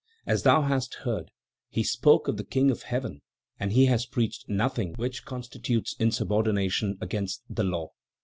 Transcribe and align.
"As 0.25 0.41
thou 0.41 0.63
hast 0.63 0.95
heard, 1.03 1.29
he 1.69 1.83
spoke 1.83 2.27
of 2.27 2.37
the 2.37 2.43
King 2.43 2.71
of 2.71 2.81
Heaven, 2.81 3.21
and 3.59 3.71
he 3.71 3.85
has 3.85 4.07
preached 4.07 4.49
nothing 4.49 4.95
which 4.95 5.25
constitutes 5.25 5.95
insubordination 5.99 6.97
against 6.99 7.43
the 7.47 7.63
law." 7.63 7.91